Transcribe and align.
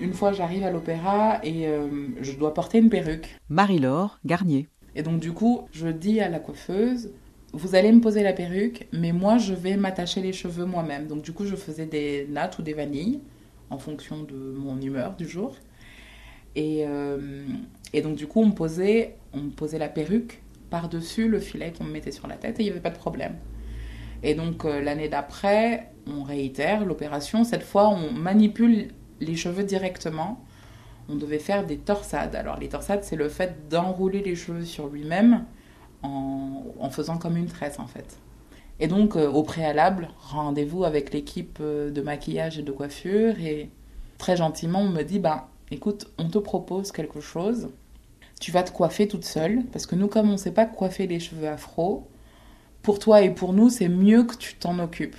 Une 0.00 0.12
fois, 0.12 0.32
j'arrive 0.32 0.62
à 0.62 0.70
l'opéra 0.70 1.40
et 1.42 1.66
euh, 1.66 1.88
je 2.20 2.32
dois 2.32 2.54
porter 2.54 2.78
une 2.78 2.88
perruque. 2.88 3.36
Marie-Laure 3.48 4.20
Garnier. 4.24 4.68
Et 4.94 5.02
donc, 5.02 5.18
du 5.18 5.32
coup, 5.32 5.62
je 5.72 5.88
dis 5.88 6.20
à 6.20 6.28
la 6.28 6.38
coiffeuse 6.38 7.10
Vous 7.52 7.74
allez 7.74 7.90
me 7.90 8.00
poser 8.00 8.22
la 8.22 8.32
perruque, 8.32 8.86
mais 8.92 9.10
moi, 9.10 9.38
je 9.38 9.54
vais 9.54 9.76
m'attacher 9.76 10.20
les 10.20 10.32
cheveux 10.32 10.66
moi-même. 10.66 11.08
Donc, 11.08 11.22
du 11.22 11.32
coup, 11.32 11.46
je 11.46 11.56
faisais 11.56 11.86
des 11.86 12.28
nattes 12.30 12.58
ou 12.60 12.62
des 12.62 12.74
vanilles 12.74 13.20
en 13.70 13.78
fonction 13.78 14.22
de 14.22 14.36
mon 14.36 14.80
humeur 14.80 15.16
du 15.16 15.28
jour. 15.28 15.56
Et, 16.54 16.84
euh, 16.86 17.44
et 17.92 18.00
donc, 18.00 18.14
du 18.14 18.28
coup, 18.28 18.40
on 18.40 18.46
me 18.46 18.54
posait, 18.54 19.16
on 19.32 19.38
me 19.38 19.50
posait 19.50 19.78
la 19.78 19.88
perruque 19.88 20.42
par-dessus 20.70 21.28
le 21.28 21.40
filet 21.40 21.72
qu'on 21.76 21.84
me 21.84 21.92
mettait 21.92 22.12
sur 22.12 22.28
la 22.28 22.36
tête 22.36 22.60
et 22.60 22.62
il 22.62 22.66
n'y 22.66 22.70
avait 22.70 22.80
pas 22.80 22.90
de 22.90 22.98
problème. 22.98 23.34
Et 24.22 24.34
donc, 24.34 24.64
euh, 24.64 24.80
l'année 24.80 25.08
d'après, 25.08 25.90
on 26.06 26.22
réitère 26.22 26.84
l'opération. 26.84 27.44
Cette 27.44 27.62
fois, 27.62 27.88
on 27.88 28.12
manipule 28.12 28.88
les 29.20 29.36
cheveux 29.36 29.64
directement. 29.64 30.40
On 31.08 31.14
devait 31.14 31.38
faire 31.38 31.64
des 31.66 31.78
torsades. 31.78 32.34
Alors, 32.34 32.58
les 32.58 32.68
torsades, 32.68 33.02
c'est 33.02 33.16
le 33.16 33.28
fait 33.28 33.68
d'enrouler 33.68 34.22
les 34.22 34.34
cheveux 34.34 34.64
sur 34.64 34.88
lui-même 34.88 35.44
en, 36.02 36.90
faisant 36.90 37.18
comme 37.18 37.36
une 37.36 37.46
tresse, 37.46 37.78
en 37.78 37.86
fait. 37.86 38.18
Et 38.80 38.86
donc, 38.86 39.16
euh, 39.16 39.28
au 39.28 39.42
préalable, 39.42 40.08
rendez-vous 40.20 40.84
avec 40.84 41.12
l'équipe 41.12 41.58
euh, 41.60 41.90
de 41.90 42.00
maquillage 42.00 42.58
et 42.58 42.62
de 42.62 42.70
coiffure. 42.70 43.40
Et 43.40 43.70
très 44.18 44.36
gentiment, 44.36 44.80
on 44.80 44.88
me 44.88 45.02
dit 45.02 45.18
ben, 45.18 45.44
écoute, 45.70 46.08
on 46.18 46.28
te 46.28 46.38
propose 46.38 46.92
quelque 46.92 47.20
chose. 47.20 47.68
Tu 48.40 48.52
vas 48.52 48.62
te 48.62 48.70
coiffer 48.70 49.08
toute 49.08 49.24
seule. 49.24 49.64
Parce 49.72 49.86
que 49.86 49.96
nous, 49.96 50.06
comme 50.06 50.28
on 50.28 50.32
ne 50.32 50.36
sait 50.36 50.52
pas 50.52 50.66
coiffer 50.66 51.06
les 51.06 51.20
cheveux 51.20 51.48
afro, 51.48 52.06
pour 52.82 52.98
toi 52.98 53.22
et 53.22 53.30
pour 53.30 53.52
nous, 53.52 53.68
c'est 53.70 53.88
mieux 53.88 54.24
que 54.24 54.36
tu 54.36 54.54
t'en 54.54 54.78
occupes. 54.78 55.16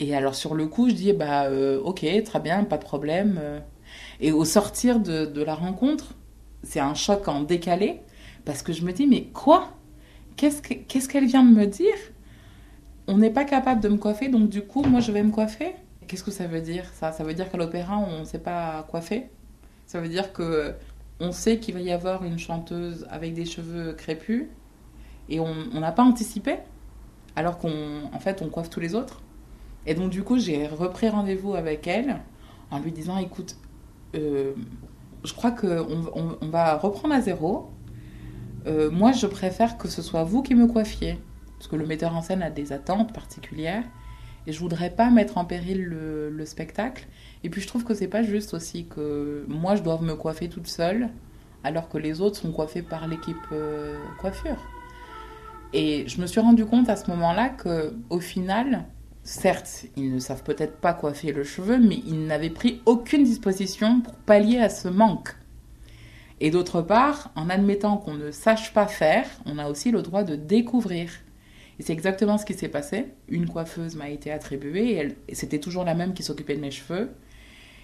Et 0.00 0.14
alors, 0.14 0.34
sur 0.34 0.54
le 0.54 0.66
coup, 0.66 0.88
je 0.88 0.94
dis 0.94 1.12
bah, 1.12 1.44
euh, 1.44 1.80
ok, 1.80 2.04
très 2.24 2.40
bien, 2.40 2.64
pas 2.64 2.78
de 2.78 2.84
problème. 2.84 3.40
Et 4.20 4.32
au 4.32 4.44
sortir 4.44 5.00
de, 5.00 5.42
la 5.42 5.54
rencontre, 5.54 6.14
c'est 6.62 6.80
un 6.80 6.94
choc 6.94 7.28
en 7.28 7.42
décalé. 7.42 8.00
Parce 8.44 8.62
que 8.62 8.72
je 8.72 8.84
me 8.84 8.92
dis 8.92 9.06
mais 9.06 9.24
quoi? 9.32 9.72
Qu'est-ce 10.36 10.60
que- 10.60 10.74
qu'est-ce 10.74 11.08
qu'elle 11.08 11.26
vient 11.26 11.44
de 11.44 11.54
me 11.54 11.66
dire? 11.66 11.94
On 13.06 13.18
n'est 13.18 13.30
pas 13.30 13.44
capable 13.44 13.80
de 13.80 13.88
me 13.88 13.96
coiffer, 13.96 14.28
donc 14.28 14.48
du 14.48 14.62
coup, 14.62 14.82
moi, 14.82 15.00
je 15.00 15.12
vais 15.12 15.22
me 15.22 15.30
coiffer. 15.30 15.74
Qu'est-ce 16.06 16.24
que 16.24 16.30
ça 16.30 16.46
veut 16.46 16.60
dire, 16.60 16.84
ça? 16.94 17.12
Ça 17.12 17.24
veut 17.24 17.34
dire 17.34 17.50
qu'à 17.50 17.58
l'opéra, 17.58 17.98
on 17.98 18.20
ne 18.20 18.24
sait 18.24 18.38
pas 18.38 18.84
coiffer? 18.90 19.28
Ça 19.86 20.00
veut 20.00 20.08
dire 20.08 20.32
que 20.32 20.74
on 21.20 21.32
sait 21.32 21.58
qu'il 21.58 21.74
va 21.74 21.80
y 21.80 21.92
avoir 21.92 22.24
une 22.24 22.38
chanteuse 22.38 23.06
avec 23.10 23.34
des 23.34 23.44
cheveux 23.44 23.92
crépus 23.92 24.46
et 25.28 25.40
on 25.40 25.80
n'a 25.80 25.92
pas 25.92 26.02
anticipé, 26.02 26.56
alors 27.36 27.58
qu'on 27.58 28.04
en 28.12 28.18
fait, 28.18 28.42
on 28.42 28.48
coiffe 28.48 28.68
tous 28.70 28.80
les 28.80 28.94
autres. 28.94 29.23
Et 29.86 29.94
donc, 29.94 30.10
du 30.10 30.22
coup, 30.22 30.38
j'ai 30.38 30.66
repris 30.66 31.08
rendez-vous 31.08 31.54
avec 31.54 31.86
elle 31.86 32.20
en 32.70 32.78
lui 32.78 32.92
disant, 32.92 33.18
écoute, 33.18 33.56
euh, 34.14 34.52
je 35.24 35.32
crois 35.32 35.50
qu'on 35.50 36.36
on, 36.40 36.48
va 36.48 36.76
reprendre 36.76 37.14
à 37.14 37.20
zéro. 37.20 37.70
Euh, 38.66 38.90
moi, 38.90 39.12
je 39.12 39.26
préfère 39.26 39.76
que 39.76 39.88
ce 39.88 40.02
soit 40.02 40.24
vous 40.24 40.42
qui 40.42 40.54
me 40.54 40.66
coiffiez 40.66 41.18
parce 41.58 41.68
que 41.68 41.76
le 41.76 41.86
metteur 41.86 42.14
en 42.14 42.22
scène 42.22 42.42
a 42.42 42.50
des 42.50 42.72
attentes 42.72 43.12
particulières 43.12 43.84
et 44.46 44.52
je 44.52 44.58
voudrais 44.58 44.90
pas 44.90 45.10
mettre 45.10 45.38
en 45.38 45.44
péril 45.44 45.82
le, 45.84 46.30
le 46.30 46.46
spectacle. 46.46 47.06
Et 47.42 47.50
puis 47.50 47.60
je 47.62 47.66
trouve 47.66 47.84
que 47.84 47.94
c'est 47.94 48.08
pas 48.08 48.22
juste 48.22 48.52
aussi 48.52 48.86
que 48.86 49.44
moi 49.48 49.76
je 49.76 49.82
dois 49.82 49.98
me 50.00 50.14
coiffer 50.14 50.48
toute 50.48 50.66
seule 50.66 51.08
alors 51.62 51.88
que 51.88 51.98
les 51.98 52.20
autres 52.20 52.36
sont 52.36 52.52
coiffés 52.52 52.82
par 52.82 53.08
l'équipe 53.08 53.36
euh, 53.52 53.98
coiffure. 54.20 54.62
Et 55.72 56.06
je 56.06 56.20
me 56.20 56.26
suis 56.26 56.40
rendu 56.40 56.66
compte 56.66 56.88
à 56.88 56.96
ce 56.96 57.10
moment-là 57.10 57.48
que 57.48 57.94
au 58.10 58.20
final, 58.20 58.84
certes, 59.24 59.86
ils 59.96 60.12
ne 60.12 60.18
savent 60.18 60.44
peut-être 60.44 60.76
pas 60.76 60.94
coiffer 60.94 61.32
le 61.32 61.42
cheveu, 61.42 61.78
mais 61.78 62.00
ils 62.06 62.26
n'avaient 62.26 62.50
pris 62.50 62.80
aucune 62.86 63.24
disposition 63.24 64.00
pour 64.00 64.14
pallier 64.14 64.58
à 64.58 64.68
ce 64.68 64.88
manque. 64.88 65.34
Et 66.40 66.50
d'autre 66.50 66.82
part, 66.82 67.30
en 67.36 67.48
admettant 67.48 67.96
qu'on 67.96 68.14
ne 68.14 68.30
sache 68.30 68.72
pas 68.72 68.86
faire, 68.86 69.26
on 69.46 69.58
a 69.58 69.68
aussi 69.68 69.90
le 69.90 70.02
droit 70.02 70.24
de 70.24 70.36
découvrir. 70.36 71.10
Et 71.78 71.82
c'est 71.82 71.92
exactement 71.92 72.38
ce 72.38 72.44
qui 72.44 72.54
s'est 72.54 72.68
passé. 72.68 73.06
Une 73.28 73.48
coiffeuse 73.48 73.96
m'a 73.96 74.10
été 74.10 74.30
attribuée 74.30 75.16
et, 75.28 75.34
c'était 75.34 75.58
toujours 75.58 75.84
la 75.84 75.94
même 75.94 76.12
qui 76.12 76.22
s'occupait 76.22 76.54
de 76.54 76.60
mes 76.60 76.70
cheveux. 76.70 77.10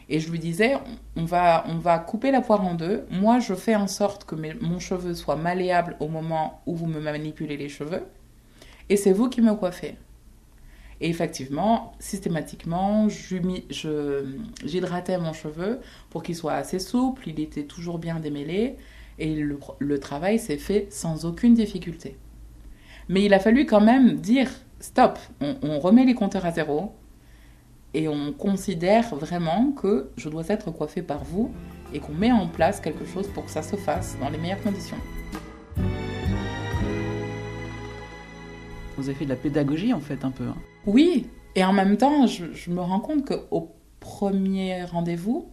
Et 0.09 0.21
je 0.21 0.31
lui 0.31 0.41
disais, 0.41 0.75
on 1.17 1.25
va, 1.25 1.65
on 1.69 1.79
va 1.79 1.99
couper 1.99 2.33
la 2.33 2.41
poire 2.41 2.65
en 2.65 2.75
deux. 2.75 3.05
Moi, 3.11 3.39
je 3.39 3.55
fais 3.55 3.77
en 3.77 3.87
sorte 3.87 4.25
que 4.25 4.35
mon 4.61 4.79
cheveu 4.81 5.15
soit 5.15 5.37
malléable 5.37 5.97
au 6.01 6.09
moment 6.09 6.63
où 6.67 6.75
vous 6.75 6.87
me 6.87 7.01
manipulez 7.01 7.57
les 7.57 7.69
cheveux. 7.69 8.03
Et 8.89 8.97
c'est 8.97 9.13
vous 9.13 9.29
qui 9.29 9.41
me 9.41 9.55
coiffez. 9.55 9.97
Et 11.01 11.09
effectivement, 11.09 11.93
systématiquement, 11.99 13.09
j'hydratais 14.65 15.19
mon 15.19 15.33
cheveu 15.33 15.81
pour 16.11 16.23
qu'il 16.23 16.37
soit 16.37 16.55
assez 16.55 16.79
souple, 16.79 17.29
il 17.29 17.41
était 17.41 17.65
toujours 17.65 17.99
bien 17.99 18.21
démêlé, 18.21 18.77
et 19.19 19.35
le, 19.35 19.59
le 19.79 19.99
travail 19.99 20.39
s'est 20.39 20.59
fait 20.59 20.89
sans 20.91 21.25
aucune 21.25 21.55
difficulté. 21.55 22.17
Mais 23.09 23.25
il 23.25 23.35
a 23.35 23.39
fallu 23.39 23.67
quand 23.67 23.81
même 23.81 24.17
dire 24.17 24.51
stop, 24.79 25.19
on, 25.41 25.57
on 25.63 25.79
remet 25.79 26.05
les 26.05 26.15
compteurs 26.15 26.47
à 26.47 26.53
zéro 26.53 26.93
et 27.93 28.09
on 28.09 28.33
considère 28.33 29.15
vraiment 29.15 29.73
que 29.73 30.11
je 30.17 30.29
dois 30.29 30.45
être 30.49 30.71
coiffée 30.71 31.03
par 31.03 31.25
vous 31.25 31.51
et 31.93 31.99
qu'on 31.99 32.13
met 32.13 32.33
en 32.33 32.47
place 32.47 32.81
quelque 32.81 33.05
chose 33.05 33.27
pour 33.29 33.45
que 33.47 33.51
ça 33.51 33.63
se 33.63 33.77
fasse 33.77 34.17
dans 34.21 34.31
les 34.31 34.39
meilleures 34.39 34.63
conditions. 34.63 34.97
Avez 39.09 39.15
fait 39.15 39.25
de 39.25 39.31
la 39.31 39.37
pédagogie 39.37 39.93
en 39.93 40.01
fait 40.01 40.25
un 40.25 40.31
peu. 40.31 40.45
hein. 40.45 40.57
Oui, 40.87 41.27
et 41.55 41.65
en 41.65 41.73
même 41.73 41.97
temps, 41.97 42.27
je, 42.27 42.71
me 42.71 42.81
rends 42.81 43.01
compte 43.01 43.27
qu'au 43.27 43.75
premier 43.99 44.85
rendez-vous, 44.85 45.51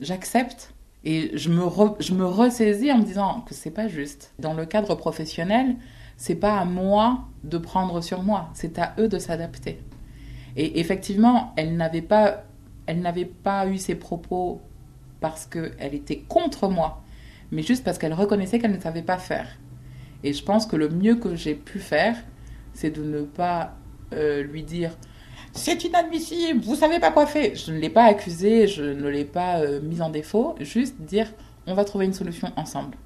j'accepte 0.00 0.74
et 1.04 1.36
je 1.36 1.48
me, 1.50 1.62
je 2.00 2.14
me 2.14 2.24
ressaisis 2.24 2.92
en 2.92 2.98
me 2.98 3.04
disant 3.04 3.40
que 3.40 3.54
c'est 3.54 3.70
pas 3.70 3.88
juste. 3.88 4.32
Dans 4.38 4.54
le 4.54 4.66
cadre 4.66 4.94
professionnel, 4.94 5.76
c'est 6.16 6.36
pas 6.36 6.58
à 6.58 6.64
moi 6.64 7.24
de 7.44 7.58
prendre 7.58 8.00
sur 8.00 8.22
moi, 8.22 8.50
c'est 8.54 8.78
à 8.78 8.94
eux 8.98 9.08
de 9.08 9.18
s'adapter. 9.18 9.80
Et 10.56 10.80
effectivement, 10.80 11.52
elle 11.56 11.76
n'avait 11.76 12.02
pas, 12.02 12.44
elle 12.86 13.00
n'avait 13.00 13.24
pas 13.24 13.66
eu 13.66 13.78
ces 13.78 13.94
propos 13.94 14.60
parce 15.20 15.46
qu'elle 15.46 15.94
était 15.94 16.18
contre 16.18 16.68
moi, 16.68 17.02
mais 17.50 17.62
juste 17.62 17.84
parce 17.84 17.98
qu'elle 17.98 18.12
reconnaissait 18.12 18.58
qu'elle 18.58 18.72
ne 18.72 18.80
savait 18.80 19.02
pas 19.02 19.18
faire. 19.18 19.48
Et 20.24 20.32
je 20.32 20.44
pense 20.44 20.66
que 20.66 20.76
le 20.76 20.88
mieux 20.88 21.16
que 21.16 21.34
j'ai 21.34 21.54
pu 21.54 21.78
faire, 21.78 22.16
c'est 22.74 22.90
de 22.90 23.02
ne 23.02 23.22
pas 23.22 23.74
euh, 24.12 24.42
lui 24.42 24.62
dire 24.62 24.90
c'est 25.52 25.84
inadmissible, 25.84 26.60
vous 26.64 26.76
savez 26.76 26.98
pas 26.98 27.10
quoi 27.10 27.26
faire. 27.26 27.54
Je 27.54 27.72
ne 27.72 27.78
l'ai 27.78 27.90
pas 27.90 28.04
accusé, 28.04 28.66
je 28.68 28.82
ne 28.84 29.08
l'ai 29.08 29.24
pas 29.24 29.60
euh, 29.60 29.80
mise 29.82 30.00
en 30.02 30.10
défaut, 30.10 30.54
juste 30.60 31.00
dire 31.00 31.28
on 31.66 31.74
va 31.74 31.84
trouver 31.84 32.06
une 32.06 32.14
solution 32.14 32.50
ensemble. 32.56 32.96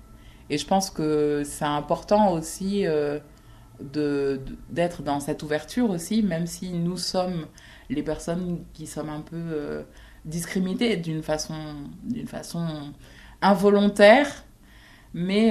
Et 0.51 0.59
je 0.59 0.67
pense 0.67 0.91
que 0.91 1.43
c'est 1.45 1.65
important 1.65 2.33
aussi 2.33 2.87
euh, 2.87 3.19
de- 3.81 4.41
d'être 4.71 5.03
dans 5.03 5.21
cette 5.21 5.43
ouverture 5.43 5.91
aussi, 5.91 6.23
même 6.23 6.47
si 6.47 6.73
nous 6.73 6.97
sommes 6.97 7.47
les 7.91 8.03
personnes 8.03 8.65
qui 8.75 8.87
sommes 8.87 9.11
un 9.11 9.21
peu 9.21 9.37
euh, 9.37 9.83
discriminées 10.25 10.97
d'une 10.97 11.23
façon, 11.23 11.55
d'une 12.05 12.29
façon 12.29 12.93
involontaire. 13.43 14.45
Mais 15.15 15.51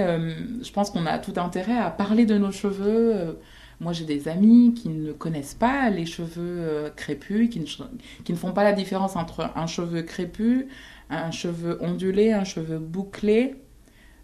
je 0.62 0.72
pense 0.72 0.92
qu'on 0.92 1.06
a 1.08 1.18
tout 1.20 1.34
intérêt 1.38 1.78
à 1.78 1.90
parler 1.90 2.26
de 2.26 2.38
nos 2.38 2.52
cheveux. 2.52 3.40
Moi, 3.86 3.94
j'ai 3.94 4.06
des 4.06 4.28
amis 4.28 4.74
qui 4.74 4.90
ne 4.90 5.12
connaissent 5.12 5.54
pas 5.54 5.92
les 5.92 6.08
cheveux 6.08 6.58
euh, 6.60 6.90
crépus, 6.90 7.52
qui 7.52 7.60
ne, 7.60 7.66
qui 7.66 8.34
ne 8.34 8.38
font 8.38 8.52
pas 8.52 8.64
la 8.64 8.74
différence 8.74 9.16
entre 9.16 9.52
un 9.56 9.68
cheveu 9.68 10.02
crépus, 10.02 10.66
un 11.12 11.30
cheveu 11.30 11.78
ondulé, 11.82 12.34
un 12.34 12.46
cheveu 12.46 12.80
bouclé. 12.80 13.58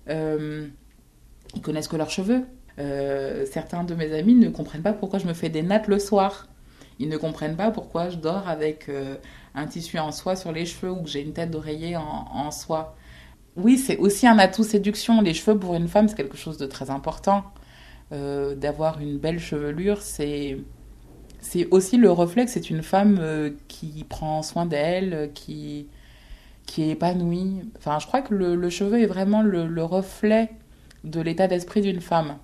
Euh, 0.10 0.68
ils 1.54 1.62
connaissent 1.62 1.88
que 1.88 1.96
leurs 1.96 2.10
cheveux. 2.10 2.44
Euh, 2.80 3.46
certains 3.46 3.84
de 3.84 3.94
mes 3.94 4.12
amis 4.14 4.34
ne 4.34 4.50
comprennent 4.50 4.82
pas 4.82 4.94
pourquoi 4.94 5.20
je 5.20 5.28
me 5.28 5.34
fais 5.34 5.50
des 5.50 5.62
nattes 5.62 5.88
le 5.88 6.00
soir. 6.00 6.48
Ils 6.98 7.08
ne 7.08 7.18
comprennent 7.18 7.56
pas 7.56 7.70
pourquoi 7.70 8.10
je 8.10 8.18
dors 8.18 8.48
avec 8.48 8.90
euh, 8.90 9.14
un 9.54 9.68
tissu 9.68 10.00
en 10.00 10.12
soie 10.12 10.36
sur 10.36 10.52
les 10.52 10.66
cheveux 10.66 10.92
ou 10.92 11.04
que 11.04 11.10
j'ai 11.10 11.22
une 11.22 11.34
tête 11.34 11.52
d'oreiller 11.52 11.98
en 11.98 12.50
soie. 12.50 12.96
Oui, 13.56 13.78
c'est 13.78 13.98
aussi 13.98 14.26
un 14.26 14.40
atout 14.40 14.64
séduction. 14.64 15.22
Les 15.22 15.36
cheveux 15.36 15.60
pour 15.60 15.76
une 15.76 15.88
femme, 15.88 16.08
c'est 16.08 16.16
quelque 16.16 16.38
chose 16.38 16.58
de 16.58 16.66
très 16.66 16.90
important. 16.90 17.44
Euh, 18.12 18.56
D'avoir 18.56 19.00
une 19.00 19.18
belle 19.18 19.40
chevelure, 19.40 20.02
c'est 20.02 20.58
c'est 21.42 21.68
aussi 21.72 21.98
le 21.98 22.12
reflet 22.12 22.46
que 22.46 22.52
c'est 22.52 22.70
une 22.70 22.84
femme 22.84 23.18
euh, 23.20 23.50
qui 23.68 24.06
prend 24.08 24.44
soin 24.44 24.68
d'elle, 24.68 25.32
qui, 25.34 25.88
qui 26.68 26.84
est 26.84 26.90
épanouie. 26.90 27.62
Enfin, 27.78 27.98
je 28.00 28.06
crois 28.06 28.22
que 28.22 28.34
le, 28.34 28.70
cheveu 28.70 29.02
est 29.02 29.08
vraiment 29.08 29.42
le, 29.42 29.68
le 29.68 29.84
reflet 29.84 30.52
de 31.04 31.20
l'état 31.20 31.48
d'esprit 31.48 31.82
d'une 31.82 32.00
femme. 32.00 32.38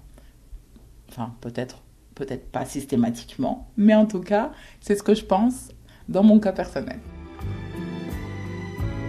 Enfin, 1.10 1.34
peut-être, 1.42 1.84
peut-être 2.16 2.52
pas 2.52 2.66
systématiquement, 2.66 3.68
mais 3.78 3.94
en 3.94 4.08
tout 4.08 4.22
cas, 4.22 4.52
c'est 4.82 4.96
ce 4.96 5.04
que 5.04 5.14
je 5.14 5.24
pense 5.24 5.70
dans 6.10 6.24
mon 6.24 6.40
cas 6.40 6.52
personnel. 6.52 7.00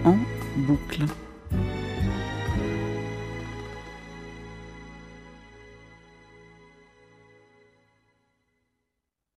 En 0.04 0.16
boucle. 0.66 1.04